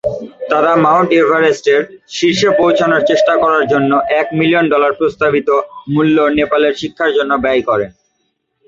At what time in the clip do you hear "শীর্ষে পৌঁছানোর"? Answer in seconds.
2.17-3.01